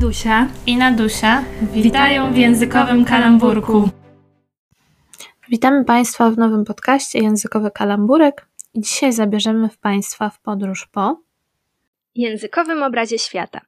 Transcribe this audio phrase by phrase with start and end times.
[0.00, 3.88] Adusia i Nadusia witają w językowym kalamburku.
[5.48, 11.20] Witamy Państwa w nowym podcaście Językowy Kalamburek i dzisiaj zabierzemy w Państwa w podróż po
[12.14, 13.60] językowym obrazie świata.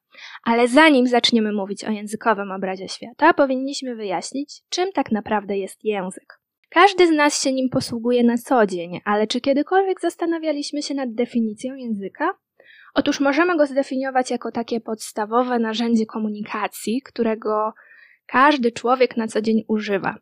[0.45, 6.41] Ale zanim zaczniemy mówić o językowym obrazie świata, powinniśmy wyjaśnić, czym tak naprawdę jest język.
[6.69, 11.15] Każdy z nas się nim posługuje na co dzień, ale czy kiedykolwiek zastanawialiśmy się nad
[11.15, 12.35] definicją języka?
[12.95, 17.73] Otóż możemy go zdefiniować jako takie podstawowe narzędzie komunikacji, którego
[18.27, 20.17] każdy człowiek na co dzień używa.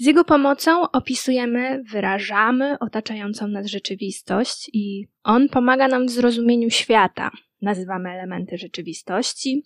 [0.00, 7.30] Z jego pomocą opisujemy, wyrażamy otaczającą nas rzeczywistość i on pomaga nam w zrozumieniu świata.
[7.62, 9.62] Nazywamy elementy rzeczywistości,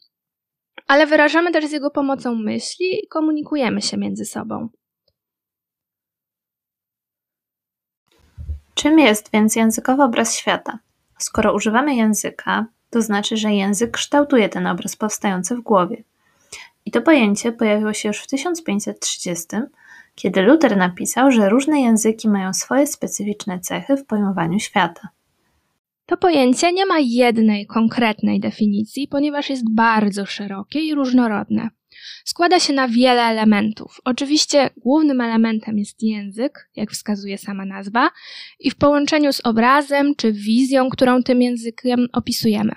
[0.86, 4.68] ale wyrażamy też z jego pomocą myśli i komunikujemy się między sobą.
[8.74, 10.78] Czym jest więc językowy obraz świata?
[11.18, 16.04] Skoro używamy języka, to znaczy, że język kształtuje ten obraz powstający w głowie.
[16.86, 19.46] I to pojęcie pojawiło się już w 1530,
[20.14, 25.08] kiedy Luther napisał, że różne języki mają swoje specyficzne cechy w pojmowaniu świata.
[26.06, 31.70] To pojęcie nie ma jednej konkretnej definicji, ponieważ jest bardzo szerokie i różnorodne.
[32.24, 34.00] Składa się na wiele elementów.
[34.04, 38.10] Oczywiście głównym elementem jest język, jak wskazuje sama nazwa,
[38.60, 42.72] i w połączeniu z obrazem czy wizją, którą tym językiem opisujemy.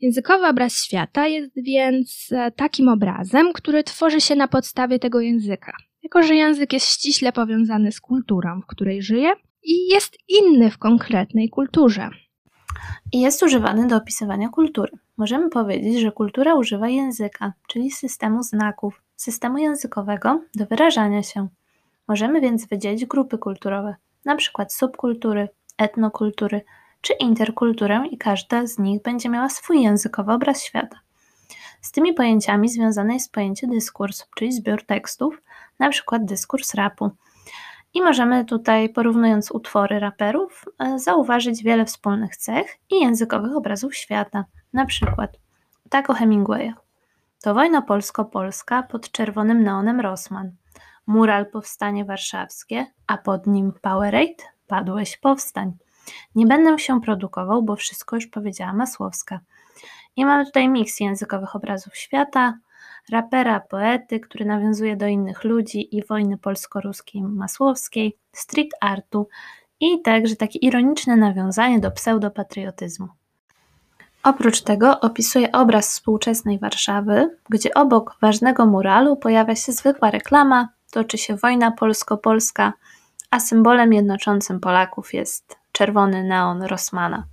[0.00, 5.72] Językowy obraz świata jest więc e, takim obrazem, który tworzy się na podstawie tego języka.
[6.02, 10.78] Jako, że język jest ściśle powiązany z kulturą, w której żyje i jest inny w
[10.78, 12.10] konkretnej kulturze.
[13.12, 14.92] I jest używany do opisywania kultury.
[15.22, 21.48] Możemy powiedzieć, że kultura używa języka, czyli systemu znaków, systemu językowego do wyrażania się.
[22.08, 23.94] Możemy więc wydzielić grupy kulturowe,
[24.26, 24.66] np.
[24.68, 26.64] subkultury, etnokultury
[27.00, 31.00] czy interkulturę i każda z nich będzie miała swój językowy obraz świata.
[31.80, 35.42] Z tymi pojęciami związane jest pojęcie dyskurs, czyli zbiór tekstów,
[35.80, 36.18] np.
[36.20, 37.10] dyskurs rapu.
[37.94, 44.44] I możemy tutaj, porównując utwory raperów, e, zauważyć wiele wspólnych cech i językowych obrazów świata.
[44.72, 45.38] Na przykład
[45.90, 46.72] tak o Hemingwaya.
[47.42, 50.52] To wojna polsko-polska pod czerwonym neonem Rosman.
[51.06, 55.72] Mural Powstanie Warszawskie, a pod nim Powerade, Padłeś Powstań.
[56.34, 59.40] Nie będę się produkował, bo wszystko już powiedziała Masłowska.
[60.16, 62.58] I mamy tutaj miks językowych obrazów świata,
[63.10, 69.28] rapera, poety, który nawiązuje do innych ludzi i wojny polsko-ruskiej Masłowskiej, street artu
[69.80, 73.08] i także takie ironiczne nawiązanie do pseudopatriotyzmu.
[74.22, 81.18] Oprócz tego opisuje obraz współczesnej Warszawy, gdzie obok ważnego muralu pojawia się zwykła reklama, toczy
[81.18, 82.72] się wojna polsko-polska,
[83.30, 87.26] a symbolem jednoczącym Polaków jest czerwony neon Rossmana.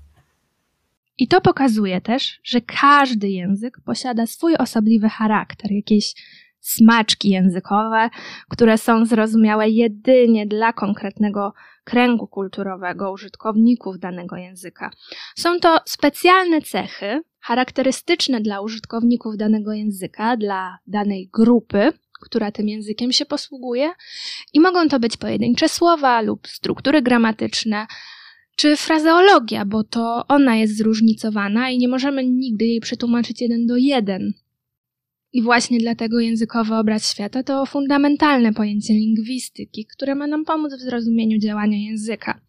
[1.18, 6.16] I to pokazuje też, że każdy język posiada swój osobliwy charakter, jakieś
[6.60, 8.10] smaczki językowe,
[8.50, 11.54] które są zrozumiałe jedynie dla konkretnego
[11.84, 14.92] kręgu kulturowego użytkowników danego języka.
[15.36, 23.12] Są to specjalne cechy charakterystyczne dla użytkowników danego języka, dla danej grupy, która tym językiem
[23.12, 23.92] się posługuje,
[24.54, 27.88] i mogą to być pojedyncze słowa lub struktury gramatyczne,
[28.56, 33.78] czy frazeologia, bo to ona jest zróżnicowana i nie możemy nigdy jej przetłumaczyć jeden do
[33.78, 34.34] jeden.
[35.34, 40.82] I właśnie dlatego językowy obraz świata to fundamentalne pojęcie lingwistyki, które ma nam pomóc w
[40.82, 42.42] zrozumieniu działania języka,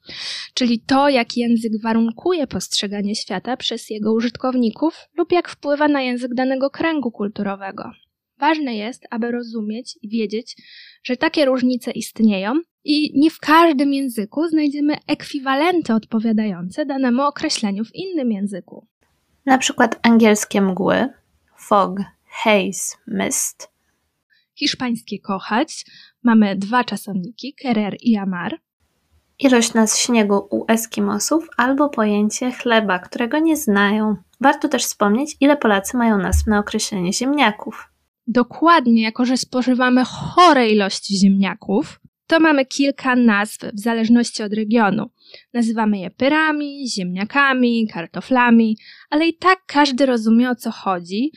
[0.55, 6.35] czyli to, jak język warunkuje postrzeganie świata przez jego użytkowników lub jak wpływa na język
[6.35, 7.91] danego kręgu kulturowego.
[8.39, 10.57] Ważne jest, aby rozumieć i wiedzieć,
[11.03, 12.55] że takie różnice istnieją
[12.85, 18.87] i nie w każdym języku znajdziemy ekwiwalenty odpowiadające danemu określeniu w innym języku.
[19.47, 21.09] Na przykład angielskie mgły,
[21.59, 23.71] fog, haze, mist.
[24.55, 25.85] Hiszpańskie kochać,
[26.23, 28.61] mamy dwa czasowniki, querer i amar.
[29.39, 34.17] Ilość nas śniegu u Eskimosów albo pojęcie chleba, którego nie znają.
[34.41, 37.89] Warto też wspomnieć, ile Polacy mają nazw na określenie ziemniaków.
[38.27, 45.11] Dokładnie, jako że spożywamy chore ilości ziemniaków, to mamy kilka nazw w zależności od regionu.
[45.55, 48.77] Nazywamy je pyrami, ziemniakami, kartoflami,
[49.11, 51.33] ale i tak każdy rozumie o co chodzi,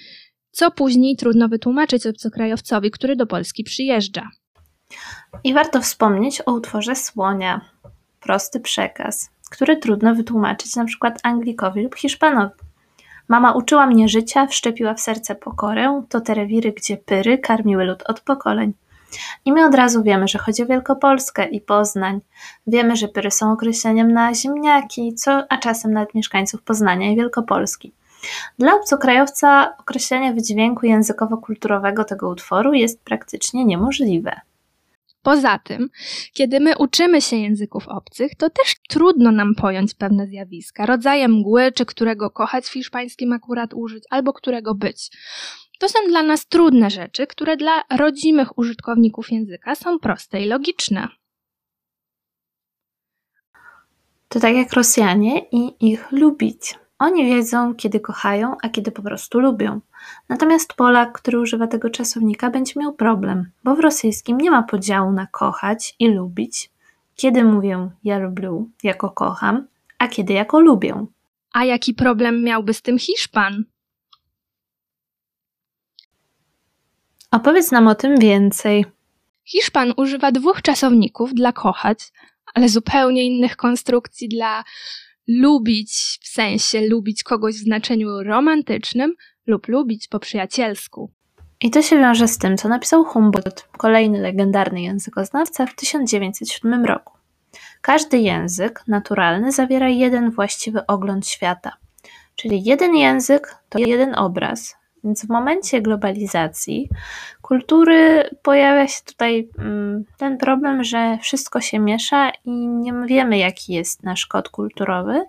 [0.54, 4.30] co później trudno wytłumaczyć obcokrajowcowi, który do Polski przyjeżdża.
[5.44, 7.62] I warto wspomnieć o utworze słonia.
[8.20, 12.54] Prosty przekaz, który trudno wytłumaczyć na przykład Anglikowi lub Hiszpanowi.
[13.28, 18.04] Mama uczyła mnie życia, wszczepiła w serce pokorę, to te rewiry, gdzie pyry karmiły lud
[18.08, 18.74] od pokoleń.
[19.46, 22.20] I my od razu wiemy, że chodzi o Wielkopolskę i Poznań.
[22.68, 27.94] Wiemy, że pyry są określeniem na ziemniaki, co, a czasem nawet mieszkańców Poznania i Wielkopolski.
[28.60, 34.42] Dla obcokrajowca określenie wydźwięku językowo-kulturowego tego utworu jest praktycznie niemożliwe.
[35.24, 35.90] Poza tym,
[36.34, 41.72] kiedy my uczymy się języków obcych, to też trudno nam pojąć pewne zjawiska, rodzaje mgły,
[41.72, 45.10] czy którego kochać w hiszpańskim akurat użyć, albo którego być.
[45.80, 51.08] To są dla nas trudne rzeczy, które dla rodzimych użytkowników języka są proste i logiczne.
[54.30, 56.76] To tak jak Rosjanie i ich lubić.
[57.04, 59.82] Oni wiedzą, kiedy kochają, a kiedy po prostu lubią.
[60.30, 65.12] Natomiast Polak, który używa tego czasownika, będzie miał problem, bo w rosyjskim nie ma podziału
[65.12, 66.72] na kochać i lubić.
[67.16, 68.50] Kiedy mówię ja lubię
[68.84, 69.68] jako kocham,
[70.00, 71.06] a kiedy jako lubię.
[71.54, 73.64] A jaki problem miałby z tym Hiszpan?
[77.32, 78.86] Opowiedz nam o tym więcej.
[79.46, 82.12] Hiszpan używa dwóch czasowników dla kochać,
[82.54, 84.64] ale zupełnie innych konstrukcji dla
[85.28, 89.16] lubić, w sensie lubić kogoś w znaczeniu romantycznym
[89.48, 91.12] lub lubić po przyjacielsku.
[91.62, 97.18] I to się wiąże z tym, co napisał Humboldt, kolejny legendarny językoznawca, w 1907 roku.
[97.82, 101.72] Każdy język naturalny zawiera jeden właściwy ogląd świata.
[102.36, 106.90] Czyli jeden język to jeden obraz, więc w momencie globalizacji
[107.42, 113.74] kultury pojawia się tutaj mm, ten problem, że wszystko się miesza i nie wiemy, jaki
[113.74, 115.26] jest nasz kod kulturowy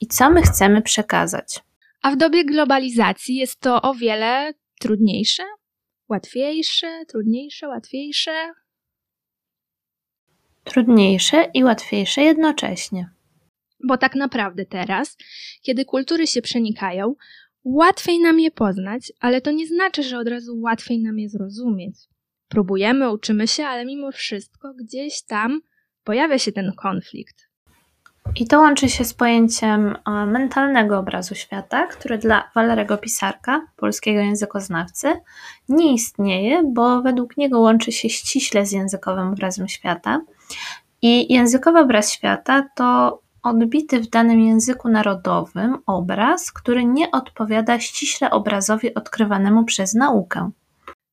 [0.00, 1.60] i co my chcemy przekazać.
[2.02, 5.42] A w dobie globalizacji jest to o wiele trudniejsze,
[6.08, 8.52] łatwiejsze, trudniejsze, łatwiejsze.
[10.64, 13.10] Trudniejsze i łatwiejsze jednocześnie.
[13.84, 15.16] Bo tak naprawdę teraz,
[15.62, 17.14] kiedy kultury się przenikają,
[17.64, 21.96] Łatwiej nam je poznać, ale to nie znaczy, że od razu łatwiej nam je zrozumieć.
[22.48, 25.60] Próbujemy, uczymy się, ale mimo wszystko gdzieś tam
[26.04, 27.48] pojawia się ten konflikt.
[28.36, 34.20] I to łączy się z pojęciem e, mentalnego obrazu świata, który dla Walerego Pisarka, polskiego
[34.20, 35.20] językoznawcy,
[35.68, 40.20] nie istnieje, bo według niego łączy się ściśle z językowym obrazem świata.
[41.02, 48.30] I językowy obraz świata to odbity w danym języku narodowym obraz, który nie odpowiada ściśle
[48.30, 50.50] obrazowi odkrywanemu przez naukę.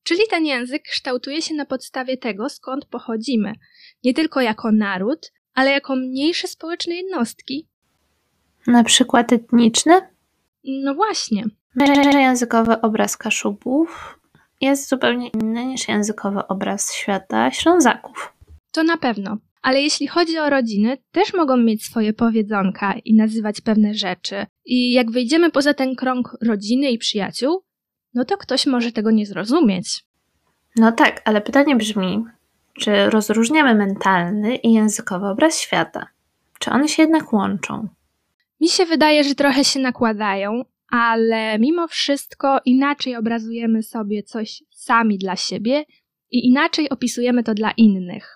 [0.02, 3.52] Czyli ten język kształtuje się na podstawie tego, skąd pochodzimy,
[4.04, 7.68] nie tylko jako naród, ale jako mniejsze społeczne jednostki.
[8.66, 10.08] Na przykład etniczne?
[10.64, 11.44] No właśnie.
[12.12, 14.18] Językowy obraz Kaszubów
[14.60, 18.32] jest zupełnie inny niż językowy obraz świata Ślązaków.
[18.72, 19.36] To na pewno.
[19.66, 24.46] Ale jeśli chodzi o rodziny, też mogą mieć swoje powiedzonka i nazywać pewne rzeczy.
[24.64, 27.62] I jak wyjdziemy poza ten krąg rodziny i przyjaciół,
[28.14, 30.04] no to ktoś może tego nie zrozumieć.
[30.76, 32.24] No tak, ale pytanie brzmi,
[32.80, 36.06] czy rozróżniamy mentalny i językowy obraz świata?
[36.58, 37.88] Czy one się jednak łączą?
[38.60, 45.18] Mi się wydaje, że trochę się nakładają, ale mimo wszystko inaczej obrazujemy sobie coś sami
[45.18, 45.84] dla siebie
[46.30, 48.35] i inaczej opisujemy to dla innych.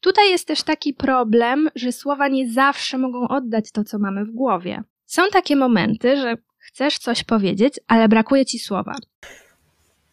[0.00, 4.30] Tutaj jest też taki problem, że słowa nie zawsze mogą oddać to, co mamy w
[4.30, 4.82] głowie.
[5.06, 8.94] Są takie momenty, że chcesz coś powiedzieć, ale brakuje ci słowa.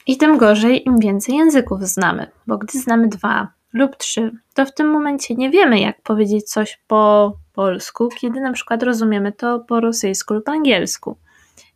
[0.08, 4.74] I tym gorzej, im więcej języków znamy, bo gdy znamy dwa lub trzy, to w
[4.74, 9.80] tym momencie nie wiemy, jak powiedzieć coś po polsku, kiedy na przykład rozumiemy to po
[9.80, 11.18] rosyjsku lub angielsku.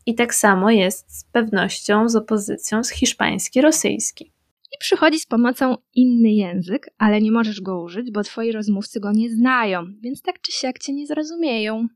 [0.05, 4.31] I tak samo jest z pewnością z opozycją z hiszpański-rosyjski
[4.71, 9.11] i przychodzi z pomocą inny język, ale nie możesz go użyć, bo twoi rozmówcy go
[9.11, 11.87] nie znają, więc tak czy siak cię nie zrozumieją.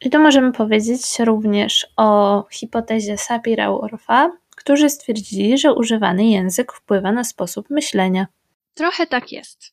[0.00, 7.24] I tu możemy powiedzieć również o hipotezie Sapira-Whorfa, którzy stwierdzili, że używany język wpływa na
[7.24, 8.26] sposób myślenia.
[8.74, 9.72] Trochę tak jest.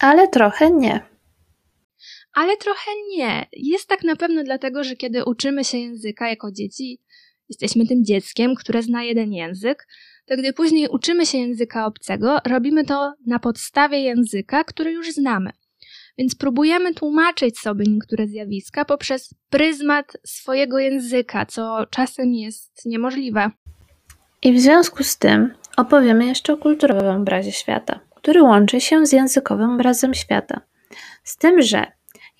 [0.00, 1.00] Ale trochę nie.
[2.34, 3.46] Ale trochę nie.
[3.52, 6.98] Jest tak na pewno dlatego, że kiedy uczymy się języka jako dzieci,
[7.48, 9.86] jesteśmy tym dzieckiem, które zna jeden język,
[10.26, 15.50] to gdy później uczymy się języka obcego, robimy to na podstawie języka, który już znamy.
[16.18, 23.50] Więc próbujemy tłumaczyć sobie niektóre zjawiska poprzez pryzmat swojego języka, co czasem jest niemożliwe.
[24.42, 29.12] I w związku z tym opowiemy jeszcze o kulturowym obrazie świata, który łączy się z
[29.12, 30.60] językowym obrazem świata.
[31.24, 31.86] Z tym, że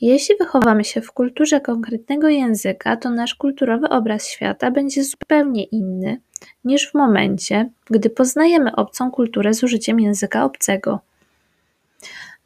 [0.06, 6.20] jeśli wychowamy się w kulturze konkretnego języka, to nasz kulturowy obraz świata będzie zupełnie inny
[6.64, 11.00] niż w momencie, gdy poznajemy obcą kulturę z użyciem języka obcego.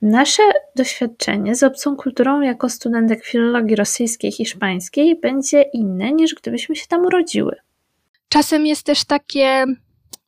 [0.02, 0.42] Nasze
[0.76, 6.86] doświadczenie z obcą kulturą jako studentek filologii rosyjskiej i hiszpańskiej będzie inne niż gdybyśmy się
[6.86, 7.56] tam urodziły.
[8.28, 9.64] Czasem jest też takie,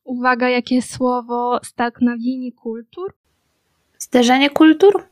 [0.03, 3.13] uwaga, jakie słowo, stalknawienie kultur?
[3.99, 5.07] Zderzenie kultur?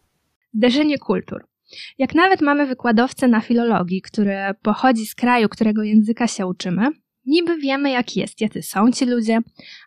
[0.53, 1.48] Zderzenie kultur.
[1.97, 6.88] Jak nawet mamy wykładowcę na filologii, który pochodzi z kraju, którego języka się uczymy,
[7.25, 9.39] niby wiemy jak jest, jacy są ci ludzie,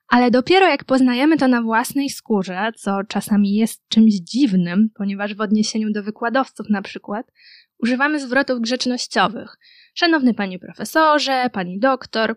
[0.08, 5.40] ale dopiero jak poznajemy to na własnej skórze, co czasami jest czymś dziwnym, ponieważ w
[5.40, 7.26] odniesieniu do wykładowców na przykład
[7.78, 9.56] używamy zwrotów grzecznościowych.
[9.94, 12.36] Szanowny panie profesorze, pani doktor.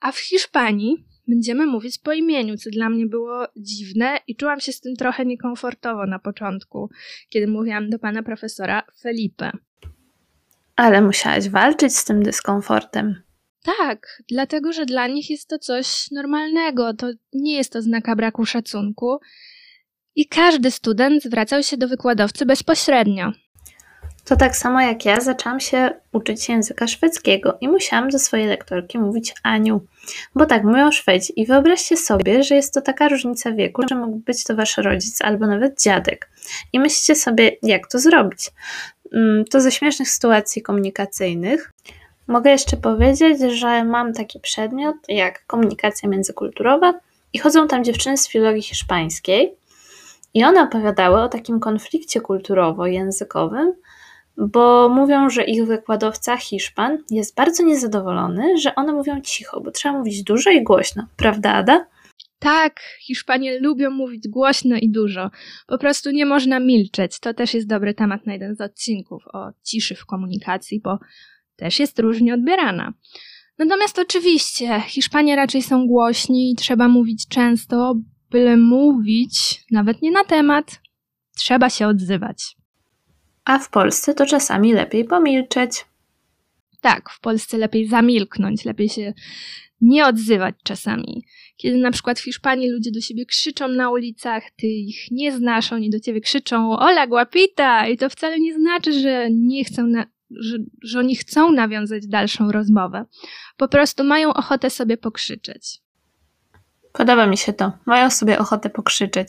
[0.00, 4.72] A w Hiszpanii będziemy mówić po imieniu, co dla mnie było dziwne i czułam się
[4.72, 6.90] z tym trochę niekomfortowo na początku,
[7.28, 9.52] kiedy mówiłam do pana profesora Felipe.
[10.76, 13.22] Ale musiałaś walczyć z tym dyskomfortem.
[13.78, 18.46] Tak, dlatego że dla nich jest to coś normalnego, to nie jest to znaka braku
[18.46, 19.18] szacunku.
[20.14, 23.32] I każdy student zwracał się do wykładowcy bezpośrednio.
[24.26, 28.98] To tak samo jak ja zaczęłam się uczyć języka szwedzkiego i musiałam do swojej lektorki
[28.98, 29.80] mówić Aniu,
[30.34, 31.40] bo tak mówią Szwedzi.
[31.40, 35.22] I wyobraźcie sobie, że jest to taka różnica wieku, że mógł być to wasz rodzic
[35.22, 36.30] albo nawet dziadek.
[36.72, 38.50] I myślicie sobie, jak to zrobić.
[39.12, 41.72] Mm, to ze śmiesznych sytuacji komunikacyjnych.
[42.26, 46.94] Mogę jeszcze powiedzieć, że mam taki przedmiot jak komunikacja międzykulturowa
[47.32, 49.54] i chodzą tam dziewczyny z filologii hiszpańskiej
[50.34, 53.72] i one opowiadały o takim konflikcie kulturowo-językowym,
[54.38, 59.98] bo mówią, że ich wykładowca Hiszpan jest bardzo niezadowolony, że one mówią cicho, bo trzeba
[59.98, 61.06] mówić dużo i głośno.
[61.16, 61.86] Prawda, Ada?
[62.38, 65.30] Tak, Hiszpanie lubią mówić głośno i dużo.
[65.66, 67.20] Po prostu nie można milczeć.
[67.20, 70.98] To też jest dobry temat na jeden z odcinków o ciszy w komunikacji, bo
[71.56, 72.92] też jest różnie odbierana.
[73.58, 77.94] Natomiast oczywiście Hiszpanie raczej są głośni i trzeba mówić często,
[78.30, 80.80] byle mówić, nawet nie na temat,
[81.36, 82.55] trzeba się odzywać.
[83.46, 85.84] A w Polsce to czasami lepiej pomilczeć.
[86.80, 89.12] Tak, w Polsce lepiej zamilknąć, lepiej się
[89.80, 91.24] nie odzywać czasami.
[91.56, 95.72] Kiedy na przykład w Hiszpanii ludzie do siebie krzyczą na ulicach, ty ich nie znasz,
[95.72, 100.06] oni do ciebie krzyczą Ola guapita i to wcale nie znaczy, że nie chcą na,
[100.30, 103.04] że, że oni chcą nawiązać dalszą rozmowę.
[103.56, 105.80] Po prostu mają ochotę sobie pokrzyczeć.
[106.92, 107.72] Podoba mi się to.
[107.86, 109.28] Mają sobie ochotę pokrzyczeć.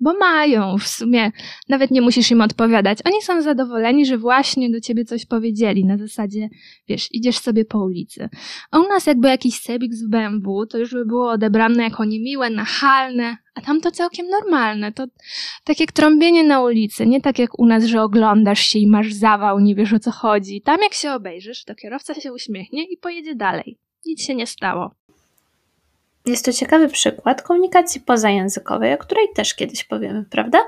[0.00, 1.32] Bo mają, w sumie
[1.68, 2.98] nawet nie musisz im odpowiadać.
[3.04, 5.84] Oni są zadowoleni, że właśnie do ciebie coś powiedzieli.
[5.84, 6.48] Na zasadzie,
[6.88, 8.28] wiesz, idziesz sobie po ulicy.
[8.70, 12.50] A u nas jakby jakiś sebik z BMW, to już by było odebrane jako niemiłe,
[12.50, 14.92] nachalne, a tam to całkiem normalne.
[14.92, 15.06] To
[15.64, 19.12] tak jak trąbienie na ulicy, nie tak jak u nas, że oglądasz się i masz
[19.12, 20.62] zawał, nie wiesz o co chodzi.
[20.62, 23.78] Tam jak się obejrzysz, to kierowca się uśmiechnie i pojedzie dalej.
[24.06, 24.94] Nic się nie stało.
[26.26, 30.58] Jest to ciekawy przykład komunikacji pozajęzykowej, o której też kiedyś powiemy, prawda?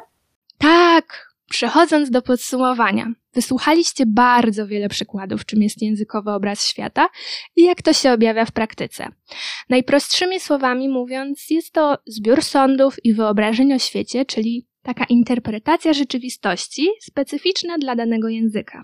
[0.58, 3.12] Tak, przechodząc do podsumowania.
[3.34, 7.08] Wysłuchaliście bardzo wiele przykładów, czym jest językowy obraz świata
[7.56, 9.08] i jak to się objawia w praktyce.
[9.68, 16.88] Najprostszymi słowami mówiąc, jest to zbiór sądów i wyobrażeń o świecie, czyli taka interpretacja rzeczywistości
[17.00, 18.82] specyficzna dla danego języka.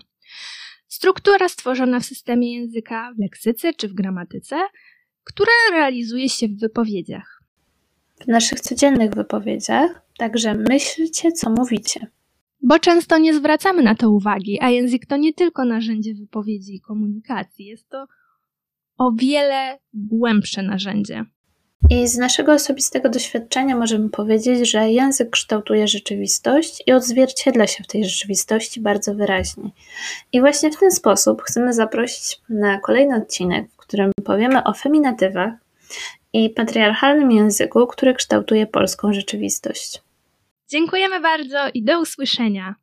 [0.87, 4.55] Struktura stworzona w systemie języka, w leksyce czy w gramatyce,
[5.25, 7.43] które realizuje się w wypowiedziach.
[8.21, 12.07] W naszych codziennych wypowiedziach także myślcie, co mówicie.
[12.61, 16.81] Bo często nie zwracamy na to uwagi, a język to nie tylko narzędzie wypowiedzi i
[16.81, 18.05] komunikacji, jest to
[18.97, 21.25] o wiele głębsze narzędzie.
[21.89, 27.87] I z naszego osobistego doświadczenia możemy powiedzieć, że język kształtuje rzeczywistość i odzwierciedla się w
[27.87, 29.69] tej rzeczywistości bardzo wyraźnie.
[30.31, 35.53] I właśnie w ten sposób chcemy zaprosić na kolejny odcinek, w którym powiemy o feminatywach
[36.33, 40.01] i patriarchalnym języku, który kształtuje polską rzeczywistość.
[40.69, 42.75] Dziękujemy bardzo i do usłyszenia.